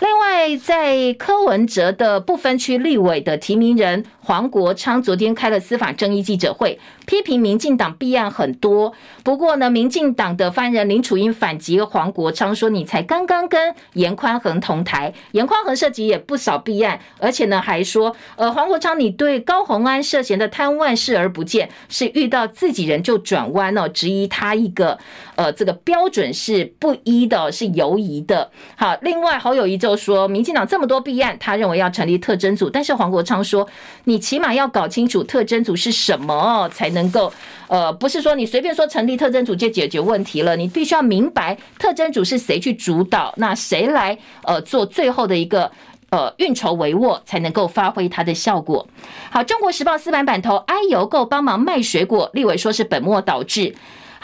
[0.00, 8.92] 另外，在柯文哲的不分区立委的提名人黄国昌昨天开了司法正义记者会，批评民进党弊案很多。
[9.22, 24.98] 不过呢，民进党的发言人林楚英反击黄国昌说：“你才刚刚跟严宽恒同台，严宽恒涉及也不少弊案，而且呢还说，呃，黄国昌你对高虹安涉嫌的贪污视而不见，是遇到自己人就转弯哦，质疑他一个
[25.36, 28.50] 呃这个标准是不一的，是犹疑的。
[28.74, 29.74] 好，另外侯友宜。
[29.84, 33.68] 就说民进党这么多弊案，他认为要成立特侦组，但是黄国昌说，
[34.04, 37.32] 你你起码要搞清楚特征组是什么，才能够
[37.66, 45.68] 呃，不是说你随便说成立特征组就解决问题了，你必须要明白特征组是谁去主导，那谁来呃做最后的一个
[46.10, 48.86] 呃运筹帷幄，才能够发挥它的效果。
[49.32, 53.74] 好，中国时报四版版头，哀邮购帮忙卖水果，立委说是本末倒置。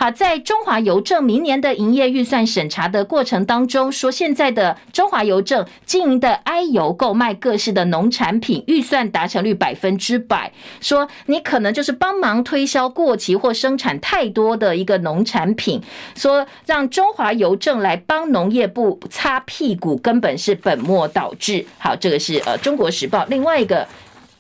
[0.01, 10.51] 好，在中华邮政明年的营业预算审查的过程当中，说现在的中华邮政经营的哀邮购卖各式的农产品，预算达成率百分之百。
[10.81, 15.83] 说你可能就是帮忙推销过期或生产太多的一个农产品，
[16.17, 21.67] 说让中华邮政来帮农业部擦屁股，根本是本末倒置。
[21.77, 23.87] 好，这个是呃中国时报另外一个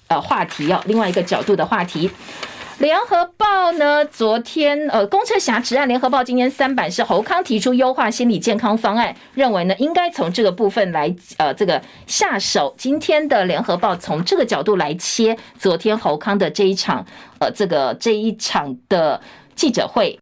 [0.09, 2.11] 呃话题哦，另外一个角度的话题。
[2.81, 4.03] 联合报呢？
[4.07, 12.75] 昨天呃，公车挟持案，联合报今天三版是侯康提出优化心理健康方案，认为呢应该从这个部分来呃这个下手。
[12.79, 17.05] 今天的联合报从这个角度来切昨天侯康的这一场
[17.39, 19.21] 呃这个这一场的
[19.55, 20.19] 记者会。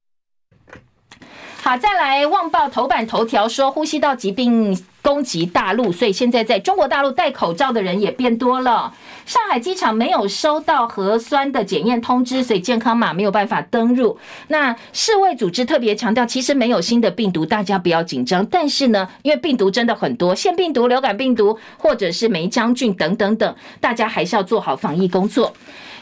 [1.63, 4.77] 好，再来旺报头版头条说呼吸道疾病
[5.09, 8.93] 攻击大陆，所以现在在中国大陆戴口罩的人也变多了。
[9.25, 14.19] 上海机场没有收到核酸的检验通知，所以健康码没有办法登入。
[14.49, 18.45] 那世卫组织特别强调，其实没有新的病毒，大家不要紧张。
[18.45, 25.55] 但是呢，因为病毒真的很多，腺病毒、流感病毒或者是梅将菌等等等，大家还是要做好防疫工作。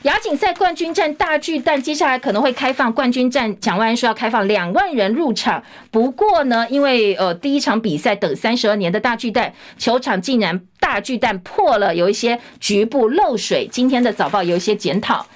[0.07, 3.59] 亚锦赛冠军战大巨蛋，接下来可能会开放冠军战。
[3.59, 13.69] 蒋万安说要开放两万人入场，不过呢，因为呃第一场比赛等三十二年的大巨蛋球场竟然大巨蛋破了，有一些局部漏水。
[13.69, 15.27] 今天的早报有一些检讨。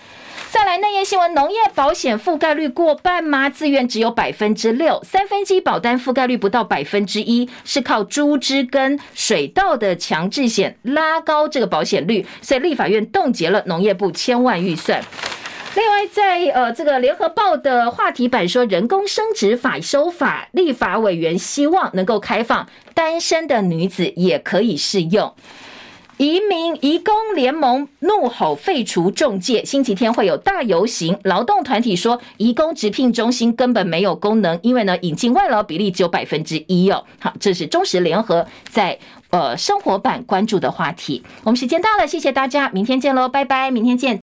[0.52, 3.48] 再来内页新闻，农业保险覆盖率过半吗？
[3.48, 15.00] 自愿只有百分之六，三分之一保单覆盖率不到百分之一，是靠猪只跟水稻的强制险拉高这个保险率，所以立法院冻结了农业部千万预算。
[15.76, 25.32] 另外在，在呃这个联合报的话题版说，人工生殖法修法，立法委员希望能够开放单身的女子也可以适用。
[26.20, 31.18] 移民移工联盟怒吼废除中介，星期天会有大游行。
[31.24, 37.02] 劳动团体说，移工直聘中心根本没有功能，因为呢，引进外劳比例只有百分之一哦。
[37.18, 38.98] 好，这是中时联合在
[39.30, 41.22] 呃生活版关注的话题。
[41.42, 44.18] 我们时间到了，谢谢大家，明天见喽，拜拜，明天见。